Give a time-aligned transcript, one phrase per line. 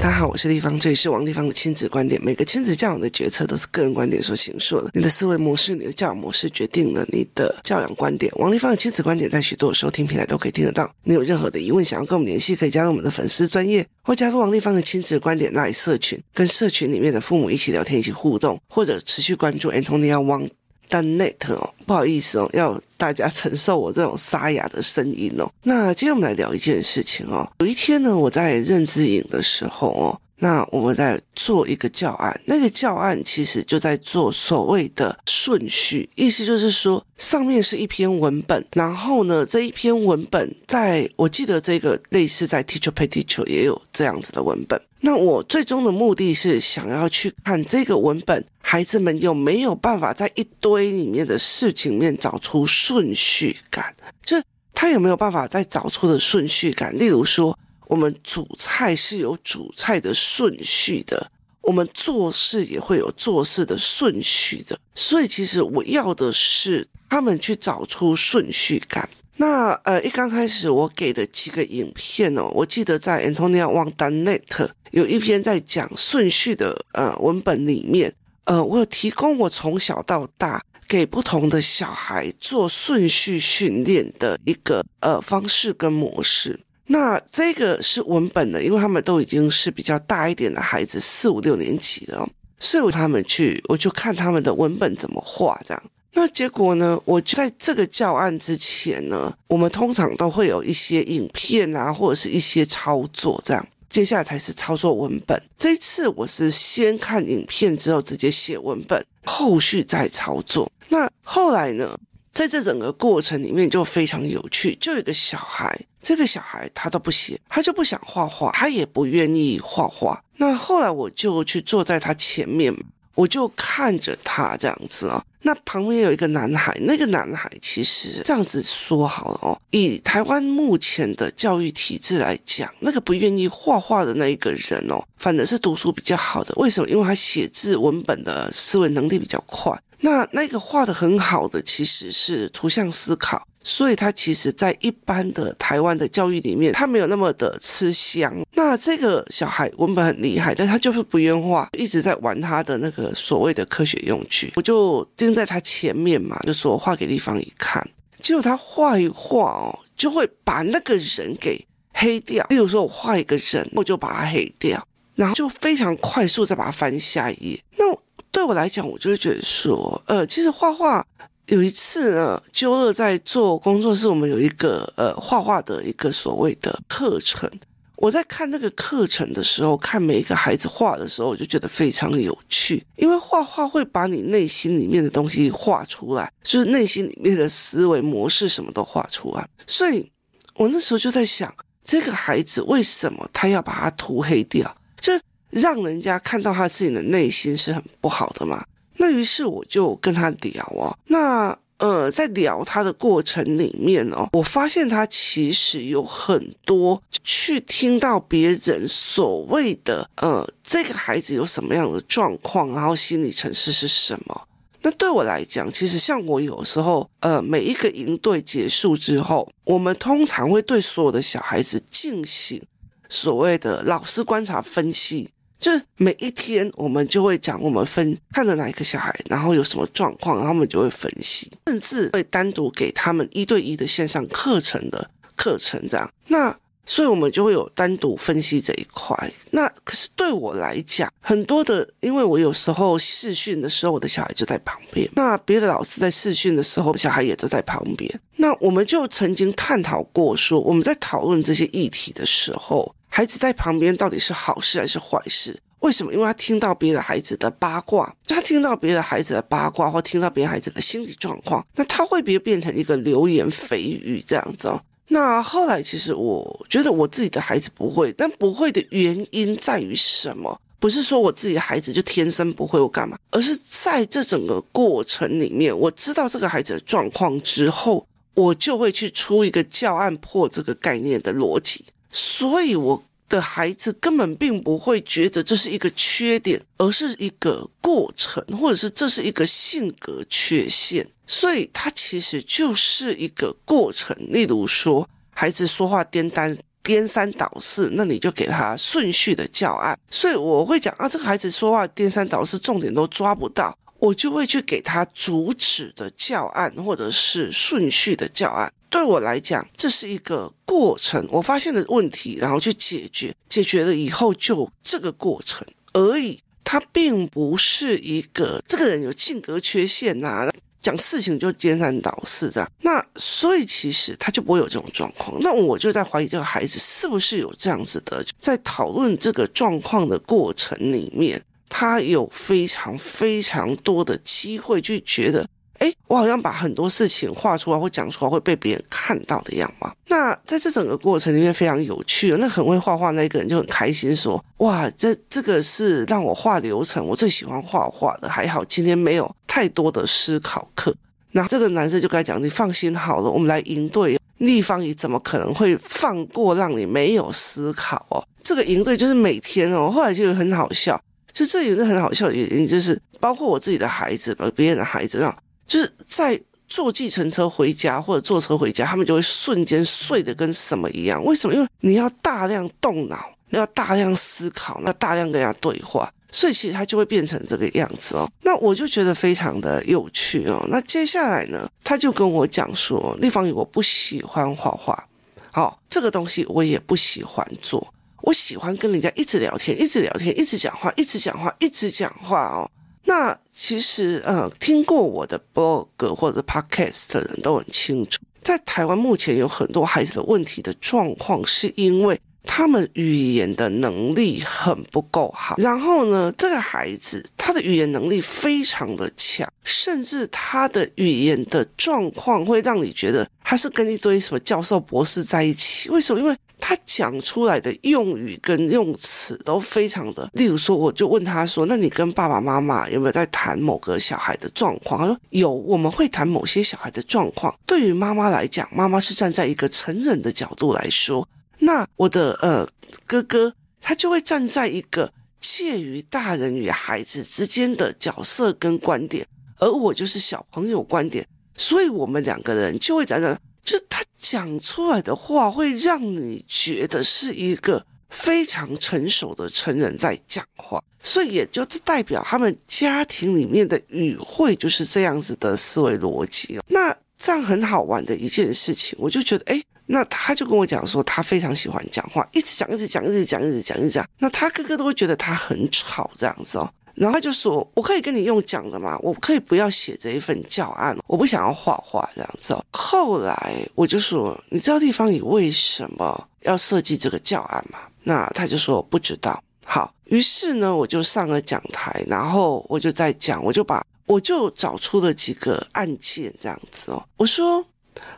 [0.00, 2.18] 大家好，我是丽芳，这里是王丽芳的亲子观点。
[2.24, 4.88] 每个亲子教养的决策都是个人观点所形塑的。
[4.94, 8.32] 你的思维模式、你的教养模式，决定了你的教养观点。
[8.36, 10.90] 王丽芳的亲子观点在许多收听平台都可以听得到。
[11.04, 20.48] 你有任何的疑问，想要跟我们联系，可以加入我们的粉丝专业，或加入王丽芳的亲子观点 LINE 社群，跟社群里面的父母一起聊天、一起互动，或者持续关注 Antonia Wang
[20.90, 21.72] 但 Net 哦。
[21.86, 25.50] 不好意思哦，要大家承受我这种沙哑的声音哦。
[25.62, 27.50] 那今天我们来聊一件事情哦。
[27.60, 30.20] 有一天呢，我在认知营的时候哦。
[30.42, 44.80] 那我们在做一个教案，那个教案其实就在做所谓的顺序，意思就是说，上面是一篇文本，然后呢，这一篇文本在我记得这个类似在 Teacher Pay Teacher 也有这样子的文本。
[45.00, 54.36] 那我最终的目的是想要去看这个文本，孩子们有没有办法在一堆里面的事情面找出顺序感，就
[54.72, 57.54] 他有没有办法在找出的顺序感，例如说。
[57.90, 61.28] 我们煮菜是有煮菜的顺序的，
[61.60, 69.10] 我们做事也会有做事的顺序的，所以其实我要的是他们去找出顺序感。
[69.38, 78.14] 那呃，一刚开始我给的几个影片哦，我记得在 Antonia Wang Net 有一篇在讲顺序的呃文本里面，
[78.44, 86.60] 呃，我有提供我从小到大给不同的小孩做顺序训练的一个呃方式跟模式。
[86.92, 95.80] 那这个是文本的，因为他们都已经是比较大一点的孩子，四五六年级了，所以我他们去，我就看他们的文本怎么画这样。
[96.14, 105.40] 那结果呢，我就在这个教案之前呢，我们通常都会有一些影片啊，或者是一些操作这样，接下来才是操作文本。
[105.56, 110.68] 这一次我是先看影片之后直接写文本，后续再操作。
[110.88, 111.96] 那后来呢？
[112.32, 120.22] 在这整个过程里面就非常有趣，就有一个小孩，这个小孩他都不写，他就不想画画，他也不愿意画画。
[120.36, 122.74] 那后来我就去坐在他前面，
[123.14, 125.22] 我就看着他这样子哦。
[125.42, 136.54] 那旁边有一个男孩，那个男孩其实这样子说好了哦，以台湾目前的教育体制来讲，那个不愿意画画的那一个人哦，反而是读书比较好的。
[136.56, 136.88] 为什么？
[136.90, 139.72] 因为他写字文本的思维能力比较快。
[140.02, 148.34] 那那个画的很好的其实是图像思考，所以他其实在一般的台湾的教育里面，他没有那么的吃香。
[148.54, 154.52] 那这个小孩文本很厉害，但他就是不愿画，一直在玩他的那个所谓的科学用具。
[154.56, 157.86] 我就盯在他前面嘛，就说画给丽芳一看，
[158.20, 162.44] 结果他画一画哦，就会把那个人给黑掉。
[162.48, 164.82] 例如说我画一个人，我就把他黑掉，
[165.14, 167.60] 然后就非常快速再把它翻下一页。
[167.76, 167.84] 那。
[168.32, 171.04] 对我来讲，我就会觉得说，呃，其实画画
[171.50, 177.50] 有一次呢，揪二在做工作室，我们有一个呃画画的一个所谓的课程。
[177.96, 189.46] 我在看那个课程的时候，看每一个孩子画的时候，我就觉得非常有趣，因为画画会把你内心里面的东西画出来，就是内心里面的思维模式什么都画出来。
[189.66, 190.08] 所以
[190.54, 194.72] 我那时候就在想，这个孩子为什么他要把它涂黑掉？
[195.00, 195.12] 就
[195.50, 198.64] 让人家看到他自己的内心是很不好的嘛？
[199.00, 214.46] 那于是我就跟他聊哦，那呃，在聊他的过程里面哦，我发现他其实有很多去听到别人所谓的呃，这个孩子有什么样的状况，然后心理程式是什么？
[214.82, 222.62] 那对我来讲，其实像我有时候呃，每一个营队结束之后，我们通常会对所有的小孩子进行
[223.08, 225.30] 所谓的老师观察分析。
[225.60, 236.10] 就是每一天，我们就会讲我们分看了哪一个小孩，然后有什么状况，然后我们就会分析，甚至会单独给他们一对一的线上课程的课程这样。
[236.28, 236.56] 那
[236.86, 239.14] 所以，我们就会有单独分析这一块。
[239.50, 248.10] 那可是对我来讲，很多的，因为我有时候试训的时候，我的小孩就在旁边；那别的老师在试训的时候，小孩也都在旁边。
[248.36, 252.92] 那我们就曾经探讨过说，说我们在讨论这些议题的时候。
[253.10, 255.60] 孩子在旁边到底是好事还是坏事？
[255.80, 256.12] 为什么？
[256.12, 264.80] 因为他听到别的孩子的八卦，他听到别的孩子的八卦，或听到别的孩子的心理状况，那他会不会变成一个流言蜚语这样子哦。
[265.08, 270.60] 那后来其实我觉得我自己的孩子不会，但不会的原因在于什么？
[270.78, 281.84] 不是说我自己的孩子就天生不会我干嘛，而是在这整个过程里面，我知道这个孩子的状况之后，我就会去出一个教案破这个概念的逻辑。
[282.10, 291.06] 所以我的孩子根本并不会觉得这是一个缺点，而是一个过程，或者是这是一个性格缺陷。
[291.26, 294.16] 所以它其实就是一个过程。
[294.32, 299.96] 例如说，孩子说话颠单颠三倒四，那你就给他顺序的教案。
[300.10, 308.72] 所以我会讲啊，这个孩子说话颠三倒四，重点都抓不到，我就会去给他主旨的教案，或者是顺序的教案。
[308.88, 316.40] 对我来讲，这是一个过程，我发现的问题，然后去解决，解决了以后就这个过程而已。
[316.64, 320.50] 他并不是一个这个人有性格缺陷呐、啊。
[320.80, 325.36] 讲事情就颠三倒四这样，那所以其实他就不会有这种状况。
[325.42, 335.46] 那我就在怀疑这个孩子是不是有这样子的，在讨论这个状况的过程里面，他有非常非常多的机会去觉得。
[335.78, 339.90] 哎，我好像把很多事情画出来或讲出来会被别人看到的样貌。
[340.08, 342.36] 那在这整个过程里面非常有趣。
[342.36, 348.28] 那很会画画那个人就很开心说：“哇，这这个是让我画流程，我最喜欢画画的。
[348.28, 350.94] 还好今天没有太多的思考课。”
[351.32, 354.18] 那这个男生就该讲：“你放心好了，我们来营队。
[354.36, 358.22] 立方体怎么可能会放过让你没有思考哦？
[358.42, 359.90] 这个营队就是每天哦。
[359.90, 361.00] 后来就很好笑，
[361.32, 365.36] 就这也是很好笑的原因，就是包括我自己的孩子，把别人的孩子啊。”
[365.66, 371.24] 就是在坐计程车回家或者坐车回家，他们就会瞬间睡得跟什么一样。
[371.24, 371.54] 为什么？
[371.54, 378.28] 因为你要大量动脑，你要大量思考，那大量跟人家对话，所以其实他就会变成这个样子哦。
[378.42, 380.64] 那我就觉得非常的有趣哦。
[380.68, 385.06] 那接下来呢，他就跟我讲说，立方体我不喜欢画画，
[385.52, 392.70] 好、哦，这个东西我也不喜欢做，我喜欢跟人家一直聊天，一直聊天，一直讲话，一直讲话，一直讲话哦。
[393.04, 405.56] 那其实，呃，听过我的 blog 或者 podcast 的人都很清楚，在台湾目前有很多孩子的问题的状况，是因为他们语言的能力很不够好。
[405.58, 415.88] 然后呢，这个孩子他的语言能力非常的强，甚至他的语言的状况会让你觉得他是跟一堆什么教授、博士在一起。
[415.90, 416.20] 为什么？
[416.20, 427.54] 因为他讲出来的用语跟用词都非常的，例如说，我就问他说：“那你跟爸爸妈妈有没有在谈某个小孩的状况？”他说：“有，我们会谈某些小孩的状况。
[427.64, 431.26] 对于妈妈来讲，妈妈是站在一个成人的角度来说，
[431.60, 432.68] 那我的呃
[433.06, 439.26] 哥哥他就会站在一个介于大人与孩子之间的角色跟观点，
[439.58, 441.26] 而我就是小朋友观点，
[441.56, 456.64] 所以我们两个人就会在那。”就他讲出来的话，会让你觉得是一个非常成熟的成人在讲话，所以也就是代表他们家庭里面的语汇就是这样子的思维逻辑哦。
[456.66, 464.08] 那这样很好玩的一件事情，我就觉得，诶，那他就跟我讲说，他非常喜欢讲话，一直讲，一直讲，一直讲，一直讲，一直讲。
[464.18, 466.72] 那他哥哥都会觉得他很吵，这样子哦。
[466.94, 468.96] 然后他就说：“我可以跟你用讲的吗？
[469.00, 487.04] 我可以不要写这一份教案，我不想要画画这样子哦。”后来我就说：“你知道地方你为什么要设计这个教案吗？”那他就说：“不知道。”好，于是呢，我就上了讲台，然后我就在讲，我就把我就找出了几个案件这样子哦。
[487.16, 487.64] 我说。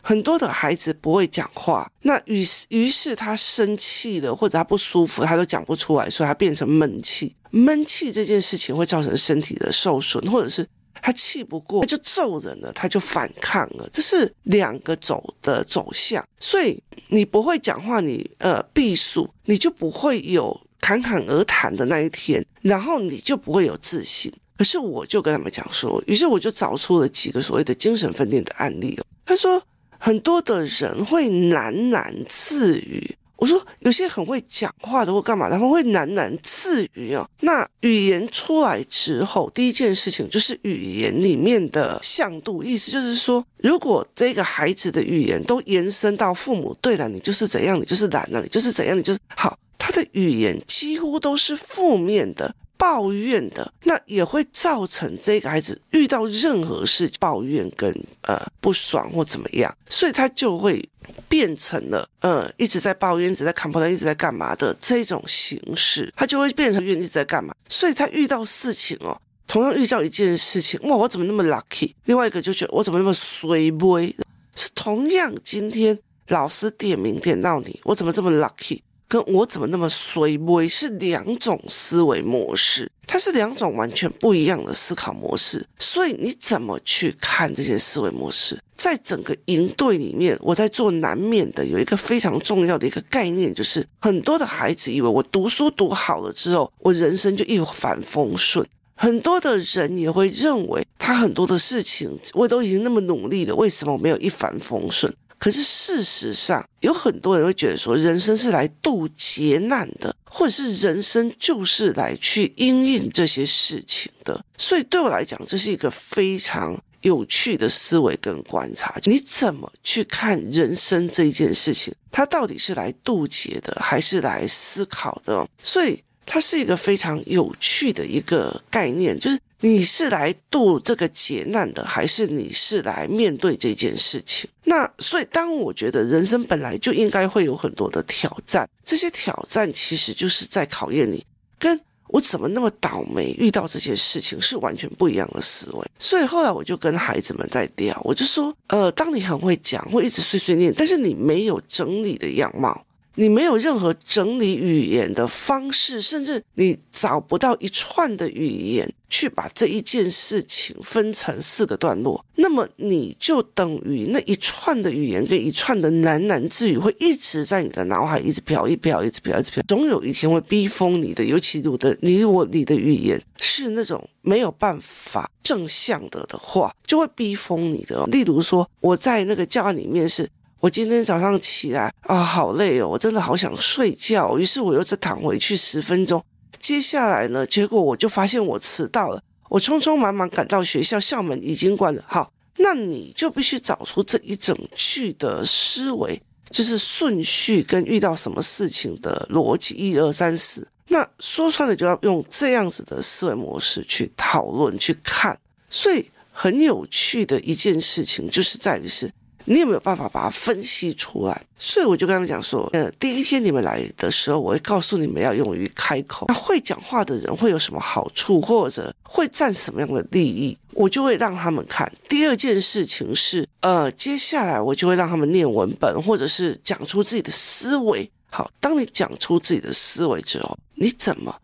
[0.02, 7.34] 很多的孩子不会讲话，那于是于是他生气了，或者他不舒服，他都讲不出来，所以他变成闷气。
[7.50, 10.66] 闷气这件事情会造成身体的受损，或者是
[11.00, 16.26] 他气不过，他就揍人了，他就反抗了，这是两个走的走向。
[16.40, 24.32] 所以你不会讲话，你呃避暑，你就不会有侃侃而谈的那一天，然后你就不会有自信。
[24.56, 29.04] 可是我就跟他们讲说，于是我就找出了几个所谓的精神分裂的案例哦。
[29.26, 29.62] 他说。
[30.04, 33.08] 很多的人会喃喃自语。
[33.36, 37.24] 我说有些很会讲话的或干嘛，他们会喃喃自语哦。
[37.40, 52.52] 那语言出来之后，第一件事情就是语言里面的向度，意思就是说，如果这个孩子的语言都延伸到父母，对了，你就是怎样，你就是懒了，你就是怎样，你就是好，他的语言几乎都是负面的。
[52.82, 57.88] 抱怨的，那也会造成这个孩子遇到任何事抱怨跟
[58.22, 60.84] 呃不爽或怎么样，所以他就会
[61.28, 67.54] 变成了呃一直在抱怨、一直在砍破烂、一直在干嘛的这种形式，他就会变成怨一直在干嘛。
[67.68, 71.92] 所以他遇到事情哦，同样遇到一件事情，哇，我怎么那么 lucky？
[72.06, 74.12] 另外一个就觉得我怎么那么衰微？
[74.56, 75.96] 是同样今天
[76.26, 78.80] 老师点名点到你，我怎么这么 lucky？
[79.12, 85.62] 跟我怎么那么衰微是两种思维模式，它是两种完全不一样的思考模式。
[85.78, 88.58] 所以你怎么去看这些思维模式？
[88.74, 98.66] 在整个营队里面，我在做难免的有一个非常重要的一个概念，就是很多的孩子以为我读书读好了之后，我人生就一帆风顺。
[98.94, 105.12] 很多的人也会认为他很多的事情我都已经那么努力了，为什么我没有一帆风顺？
[105.42, 114.44] 可是事实上，有很多人会觉得说，人生是来渡劫难的，或者是人生就是来去应应这些事情的。
[114.56, 118.94] 所以对我来讲，这是一个非常有趣的思维跟观察。
[119.02, 121.92] 你怎么去看人生这一件事情？
[122.12, 125.44] 它到底是来渡劫的，还是来思考的？
[125.60, 129.36] 所以它是一个非常有趣的一个概念，就是。
[129.64, 134.50] 你是来渡这个劫难的，还是你是来面对这件事情？
[134.64, 141.24] 那所以，当我觉得人生本来就应该会有很多的挑战，这些挑战其实就是在考验你，
[141.60, 145.86] 跟我怎么那么倒霉遇到这件事情是完全不一样的思维。
[145.98, 152.84] 所以后来我就跟孩子们在聊，我就说，呃，当你很会讲，会一直碎碎念，但是你没有整理的样貌。
[153.14, 171.22] 你没有任何整理语言的方式，甚至你找不到一串的语言去把这一件事情分成四个段落，那么你就等于那一串的语言跟一串的喃喃自语会一直在你的脑海一直飘，一飘，一直飘，一直飘，总有一天会逼疯你的。
[171.24, 178.06] 尤其你的你我你的语言是那种没有办法正向的的话，就会逼疯你的。
[178.06, 180.28] 例如说，我在那个教案里面是。
[180.62, 184.38] 我今天早上起来啊，好累哦，我真的好想睡觉。
[184.38, 186.24] 于是我又再躺回去十分钟。
[186.60, 189.20] 接下来呢，结果我就发现我迟到了。
[189.48, 192.04] 我匆匆忙忙赶到学校，校门已经关了。
[192.06, 200.64] 好，那你就必须找出这一整句的思维，就是顺序跟遇到什么事情的逻辑，一二三四。
[200.86, 205.36] 那说穿了，就要用这样子的思维模式去讨论、去看。
[205.68, 209.10] 所以很有趣的一件事情，就是在于是。
[209.44, 211.42] 你有没有办法把它分析出来？
[211.58, 216.26] 所以我就跟他们讲说，呃，第一天你们来的时候，我会告诉你们要勇于开口。
[216.28, 221.90] 那会讲话的人会有什么好处，或者会占什么样的利益，我就会让他们看。
[222.08, 228.10] 第二件事情是，呃，接下来我就会让他们念文本，或者是讲出自己的思维。
[228.30, 231.34] 好，当你讲出自己的思维之后，你怎么？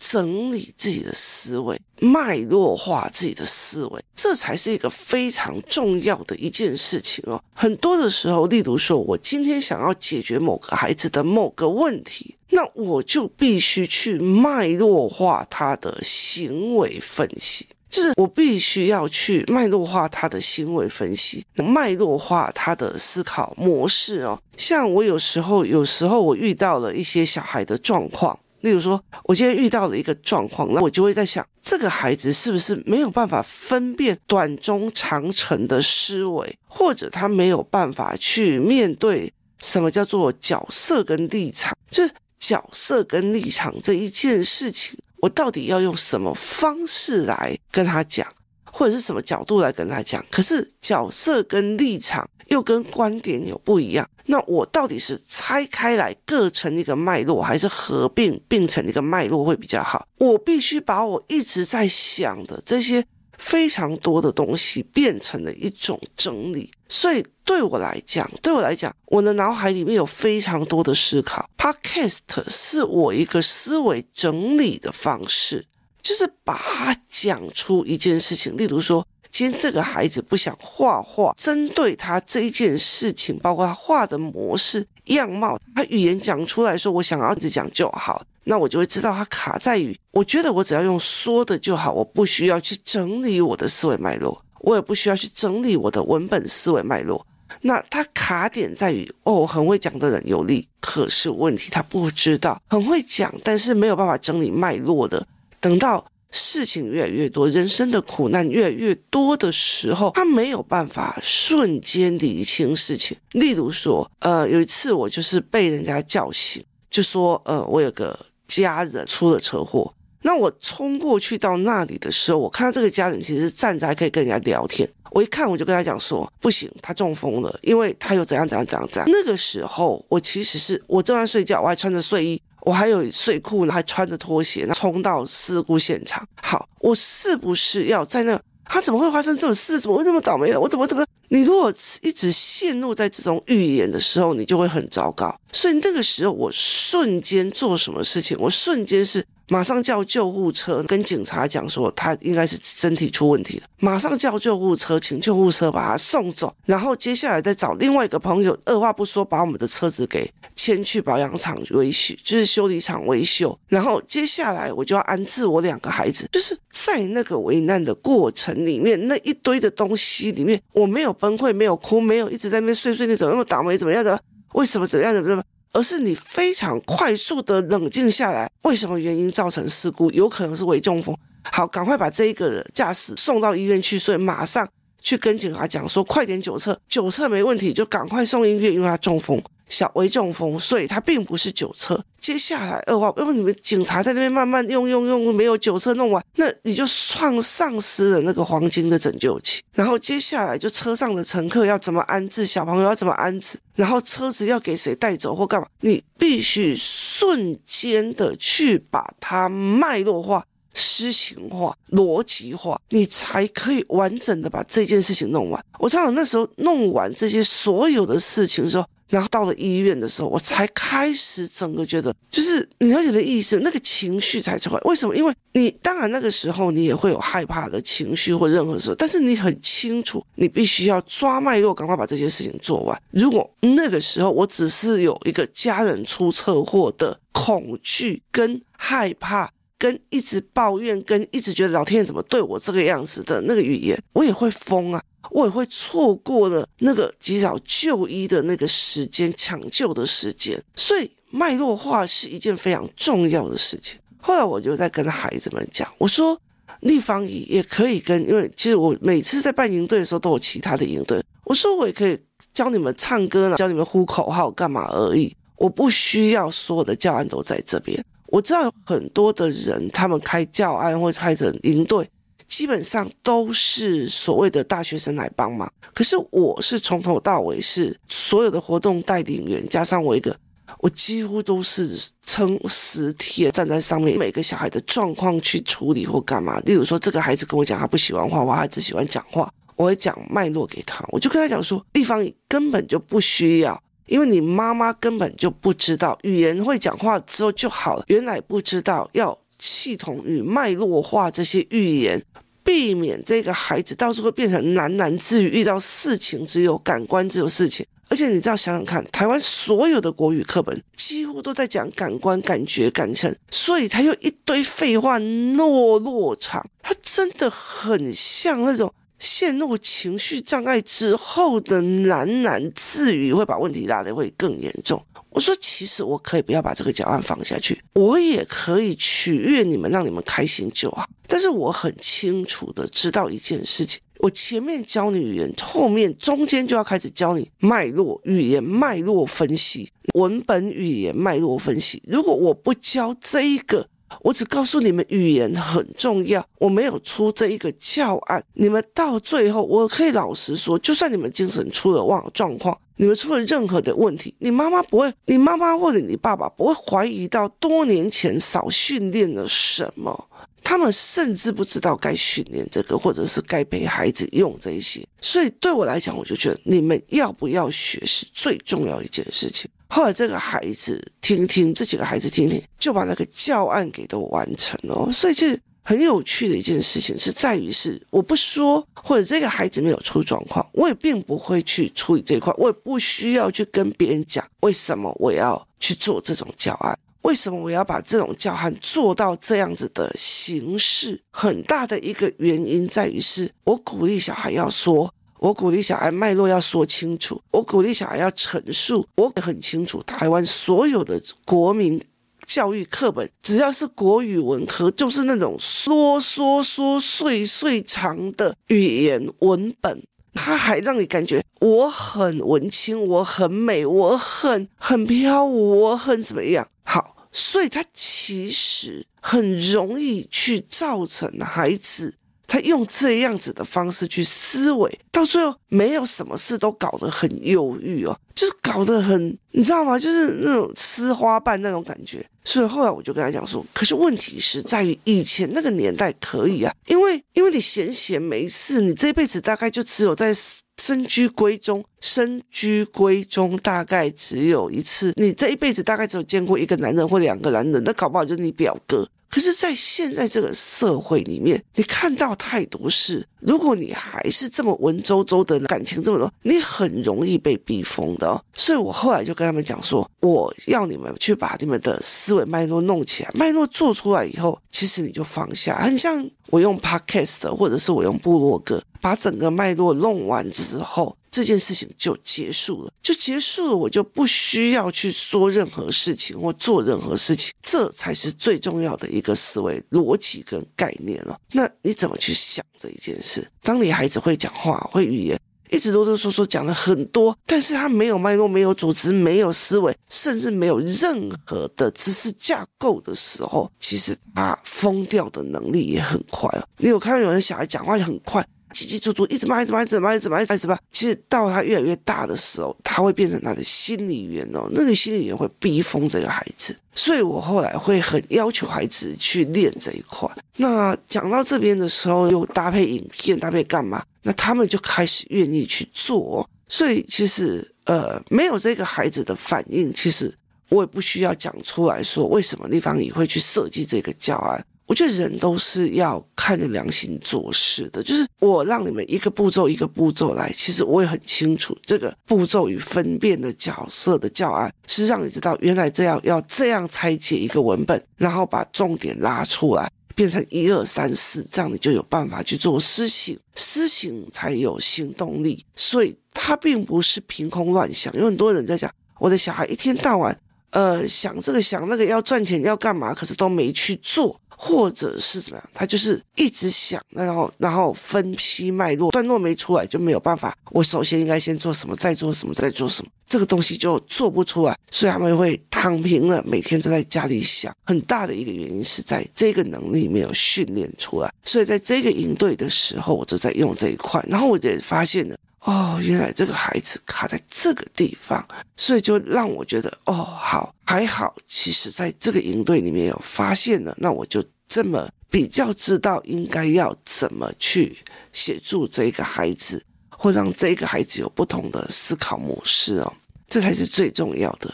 [0.00, 7.40] 整理自己的思维，脉络化自己的思维，这才是一个非常重要的一件事情哦。
[7.52, 24.40] 很多的时候，例如说，我今天想要解决某个孩子的某个问题，那我就必须去脉络化他的行为分析，就是我必须要去脉络化他的行为分析，脉络化他的思考模式哦。
[24.56, 28.38] 像我有时候，有时候我遇到了一些小孩的状况。
[28.60, 41.76] 例如说，我今天遇到了一个状况，那我就会在想，这个孩子是不是没有办法分辨短、中、长程的思维，或者他没有办法去面对什么叫做角色跟立场？
[41.90, 48.26] 就是角色跟立场这一件事情，我到底要用什么方式来跟他讲？
[48.72, 50.24] 或者是什么角度来跟他讲？
[50.30, 60.06] 可是角色跟立场又跟观点有不一样，那我到底是拆开来各成一个脉络，还是合并并成一个脉络会比较好？
[60.18, 63.04] 我必须把我一直在想的这些
[63.38, 66.70] 非常多的东西变成了一种整理。
[66.88, 71.48] 所以对我来讲，对我来讲，我的脑海里面有非常多的思考。
[71.56, 75.64] Podcast 是我一个思维整理的方式。
[76.02, 97.24] 就是把他讲出一件事情，例如说，今天这个孩子不想画画，针对他这一件事情，包括他画的模式、样貌，他语言讲出来说，我想要一直讲就好，那我就会知道他卡在于，我觉得我只要用说的就好，我不需要去整理我的思维脉络，我也不需要去整理我的文本思维脉络。
[97.62, 105.26] 那他卡点在于，哦，很会讲的人有利，可是问题他不知道，很会讲，但是没有办法整理脉络的。
[105.60, 113.16] 等到事情越来越多，人生的苦难越来越多的时候，他没有办法瞬间理清事情。
[113.32, 119.92] 例如说，呃，有一次我就是被人家叫醒，就说，呃，我有个家人出了车祸。
[120.22, 124.88] 那我冲过去到那里的时候，我看到这个家人其实站着还可以跟人家聊天。
[125.12, 129.10] 我一看，我就跟他讲说，不行，他中风了，因为他又怎样怎样怎样怎样。
[129.10, 132.40] 那个时候，我其实是我正在睡觉，我还穿着睡衣。
[132.62, 136.26] 我还有睡裤呢，还穿着拖鞋，冲到事故现场。
[136.42, 138.40] 好，我是不是要在那？
[138.72, 139.80] 他怎么会发生这种事？
[139.80, 140.60] 怎么会这么倒霉了？
[140.60, 141.04] 我怎么怎么？
[141.28, 145.34] 你如果一直陷入在这种预言的时候，你就会很糟糕。
[145.50, 148.36] 所以那个时候，我瞬间做什么事情？
[148.38, 175.42] 我瞬间是马上叫救护车，跟警察讲说他应该是身体出问题了，马上叫救护车，请救护车把他送走，然后接下来再找另外一个朋友，二话不说把我们的车子给牵去保养厂维修，就是修理厂维修，然后接下来我就要安置我两个孩子，就是在那个危难的过程里面，那一堆的东西里面，我没有崩溃，没有哭，没有一直在那边碎碎念，怎么那么倒霉，怎么样的，为什么怎么样的，怎么。
[175.72, 180.10] 而是你非常快速的冷静下来，为什么原因造成事故？
[180.10, 181.16] 有可能是微中风。
[181.44, 184.68] 好，赶快把这一个驾驶送到医院去，所以马上
[185.00, 189.42] 去跟警察讲说，快点酒测，酒测没问题，就赶快送医院，因为他中风。
[189.68, 192.04] 小微中风，所以他并不是酒测。
[192.18, 199.62] 接下来二话，因为你们警察在那边慢慢用用用，没有酒测弄完，那你就创丧失了那个黄金的拯救期。
[199.72, 215.64] 然后接下来就车上的乘客要怎么安置，小朋友要怎么安置，然后车子要给谁带走或干嘛，你必须瞬间的去把它脉络化、诗情化、逻辑化，你才可以完整的把这件事情弄完。
[215.78, 218.84] 我常常那时候弄完这些所有的事情的时候。
[219.10, 224.80] 然后到了医院的时候，我才开始整个觉得，就是你了解的意思，那个情绪才出来。
[224.84, 225.16] 为什么？
[225.16, 232.96] 因为你当然那个时候你也会有害怕的情绪或任何时候，但是你很清楚，你必须要抓脉络，赶快把这件事情做完。
[233.10, 239.50] 如果那个时候我只是有一个家人出车祸的恐惧跟害怕，
[239.80, 245.02] 跟一直抱怨，跟一直觉得老天爷怎么对我这个样子的那个语言，我也会疯啊。
[245.30, 253.98] 我也会错过了那个及早就医的那个时间，抢救的时间，所以脉络化是一件非常重要的事情。
[254.18, 256.36] 后来我就在跟孩子们讲，我说
[256.80, 262.18] 立方体也可以跟，因为其实我每次在办营队的时候都有其他的营队，我说我也可以
[262.52, 268.02] 教你们唱歌，教你们呼口号干嘛而已，我不需要所有的教案都在这边。
[268.30, 272.08] 我知道很多的人，他们开教案或者开着营队。
[272.48, 280.36] 基本上都是所谓的大学生来帮忙，可是我是从头到尾是所有的活动带领员，加上我一个，
[280.80, 281.96] 我几乎都是
[282.26, 286.58] 撑十天站在上面，每个小孩的状况去处理或干嘛。
[286.66, 302.22] 例如说，这个孩子跟我讲他不喜欢画画，他只喜欢讲话，我会讲脉络给他，我就跟他讲说，地方根本就不需要，因为你妈妈根本就不知道语言会讲话之后就好了，原来不知道要系统与脉络化这些语言。
[302.62, 307.84] 避免这个孩子到时候变成喃喃自语，遇到事情只有感官，只有事情。
[308.08, 325.00] 而且你知道，想想看，台湾所有的国语课本几乎都在讲感官、感觉、感情，所以他又一堆废话，落落长，他真的很像那种陷入情绪障碍之后的喃喃自语，会把问题拉得会更严重。
[325.28, 331.08] 我说，其实我可以不要把这个教案放下去，我也可以取悦你们，让你们开心就好。
[331.28, 342.02] 但是我很清楚的知道一件事情，我前面教你语言，后面中间就要开始教你脉络语言脉络分析，文本语言脉络分析。
[342.08, 343.86] 如果我不教这一个，
[344.20, 360.28] 我只告诉你们语言很重要，我没有出这一个教案，你们到最后，我可以老实说，就算你们精神出了状状况，你们出了任何的问题，你妈妈不会，你妈妈或者你爸爸不会怀疑到多年前少训练了什么，
[360.62, 365.06] 他们甚至不知道该训练这个，或者是该陪孩子用这些。
[365.20, 369.70] 所以对我来讲，我就觉得你们要不要学是最重要一件事情。
[369.88, 375.10] 后来这个孩子听听，这几个孩子听听，就把那个教案给都完成了。
[375.10, 391.20] 所以这很有趣的一件事情是在于是，我不说或者这个孩子没有出状况，我也并不会去处理这一块，我也不需要去跟别人讲为什么我要去做这种教案，为什么我要把这种教案做到这样子的形式。
[391.30, 395.12] 很大的一个原因在于是，我鼓励小孩要说。
[395.38, 399.06] 我鼓励小孩脉络要说清楚，我鼓励小孩要陈述。
[399.16, 401.98] 我也很清楚，台湾所有的国民
[402.44, 410.02] 教育课本，只要是国语文科，就是那种说说说碎碎长的语言文本，
[410.34, 416.68] 它还让你感觉我很文青，我很美，我很很飘，我很怎么样？
[416.92, 422.12] 好，所以他其实很容易去造成孩子。
[422.48, 429.96] 他用这样子的方式去思维，到最后没有什么事都搞得很忧郁哦，就是搞得很，你知道吗？
[429.96, 432.28] 就是那种吃花瓣那种感觉。
[432.44, 440.34] 所以后来我就跟他讲说，可是问题是在于以前那个年代可以啊，因为因为你闲闲没事，你这辈子大概就只有在
[440.80, 449.06] 身居闺中，身居闺中大概只有一次，你这一辈子大概只有见过一个男人或两个男人，那搞不好就是你表哥。
[449.30, 458.42] 可是，在现在这个社会里面，你看到太多事，如果你还是这么文绉绉的感情这么多，你很容易被逼疯的哦。
[458.54, 471.16] 所以我后来就跟他们讲说，我要你们去把你们的思维脉络弄起来，脉络做出来以后，其实你就放下，很像我用 Podcast 或者是我用部落格，把整个脉络弄完之后。
[471.30, 481.38] 这件事情就结束了，就结束了，我就不需要去说任何事情或做任何事情，这才是最重要的一个思维逻辑跟概念了。
[481.52, 483.48] 那你怎么去想这一件事？
[483.62, 485.40] 当你孩子会讲话、会语言，
[485.70, 496.66] 一直啰啰嗦嗦讲了很多，但是他没有脉络、没有组织、没有思维，甚至没有任何的知识架构的时候，其实他疯掉的能力也很快哦。
[496.78, 498.44] 你有看到有人小孩讲话也很快？
[498.72, 500.78] 叽叽足足，一直骂，一直骂，一直骂，一直骂，一直骂。
[500.92, 504.68] 其实到他越来越大的时候，他会变成他的心理员哦。
[504.72, 510.28] 那个心理员会逼疯这个孩子，所以我后来会很要求孩子去练这一块。
[510.56, 514.02] 那讲到这边的时候，又搭配影片，搭配干嘛？
[514.22, 516.48] 那他们就开始愿意去做。
[516.68, 520.32] 所以其实呃，没有这个孩子的反应，其实
[520.68, 524.64] 我也不需要讲出来说为什么立方也会去设计这个教案。
[524.90, 545.64] 我觉得人都是要看着良心做事的，就是我让你们一个步骤一个步骤来，其实我也很清楚这个步骤与分辨的角色的教案是让你知道原来这样要这样拆解一个文本，然后把重点拉出来，变成一二三四，这样你就有办法去做施行，施行才有行动力。
[545.76, 550.36] 所以他并不是凭空乱想，有很多人在讲我的小孩一天到晚
[550.70, 554.36] 呃想这个想那个要赚钱要干嘛，可是都没去做。
[554.62, 560.54] 或者是怎么样，他就是一直想，然后然后分析脉络，段落没出来就没有办法。
[560.70, 567.74] 我首先应该先做什么，再做什么，再做什么，这个东西就做不出来，所以他们会躺平了，每天都在家里想。
[567.86, 578.46] 很大的一个原因是在这个能力没有训练出来，所以在这个应对的时候，我就在用这一块，然后我就发现了，哦，原来这个孩子卡在这个地方，
[578.76, 580.74] 所以就让我觉得，哦，好。
[580.86, 587.96] 还好，其实在这个营队里面有发现了，那我就这么比较知道应该要怎么去
[588.32, 593.12] 协助这个孩子，或让这个孩子有不同的思考模式哦，
[593.48, 594.72] 这才是最重要的。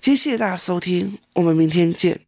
[0.00, 2.20] 谢谢大家收听，我们明天见。